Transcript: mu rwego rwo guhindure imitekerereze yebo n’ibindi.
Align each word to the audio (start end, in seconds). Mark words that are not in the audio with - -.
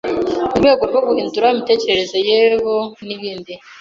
mu 0.51 0.57
rwego 0.59 0.83
rwo 0.89 1.01
guhindure 1.07 1.47
imitekerereze 1.49 2.17
yebo 2.29 2.75
n’ibindi. 3.05 3.53